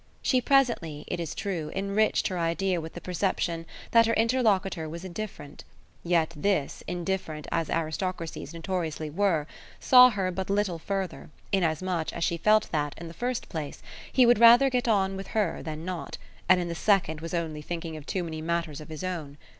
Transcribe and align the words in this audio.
She 0.23 0.41
presently, 0.41 1.05
it 1.07 1.19
is 1.19 1.35
true, 1.35 1.71
enriched 1.75 2.27
her 2.29 2.39
idea 2.39 2.81
with 2.81 2.93
the 2.93 2.99
perception 3.01 3.67
that 3.91 4.07
her 4.07 4.15
interlocutor 4.15 4.89
was 4.89 5.05
indifferent; 5.05 5.63
yet 6.03 6.33
this, 6.35 6.81
indifferent 6.87 7.45
as 7.51 7.69
aristocracies 7.69 8.51
notoriously 8.51 9.11
were, 9.11 9.45
saw 9.79 10.09
her 10.09 10.31
but 10.31 10.49
little 10.49 10.79
further, 10.79 11.29
inasmuch 11.51 12.11
as 12.13 12.23
she 12.23 12.37
felt 12.37 12.71
that, 12.71 12.95
in 12.97 13.09
the 13.09 13.13
first 13.13 13.47
place, 13.47 13.83
he 14.11 14.25
would 14.25 14.39
much 14.39 14.45
rather 14.45 14.69
get 14.71 14.87
on 14.87 15.15
with 15.15 15.27
her 15.37 15.61
than 15.61 15.85
not, 15.85 16.17
and 16.49 16.59
in 16.59 16.67
the 16.67 16.73
second 16.73 17.21
was 17.21 17.35
only 17.35 17.61
thinking 17.61 17.95
of 17.95 18.07
too 18.07 18.23
many 18.23 18.41
matters 18.41 18.81
of 18.81 18.89
his 18.89 19.03
own. 19.03 19.37